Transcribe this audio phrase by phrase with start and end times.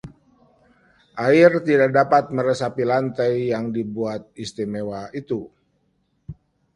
[1.27, 5.41] air tidak dapat meresapi lantai yang dibuat istimewa itu